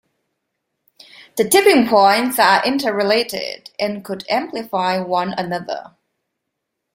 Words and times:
The 1.37 1.47
tipping 1.47 1.87
points 1.87 2.39
are 2.39 2.65
interrelated, 2.65 3.69
and 3.79 4.03
could 4.03 4.25
amplify 4.31 4.97
one 4.99 5.31
another. 5.37 5.95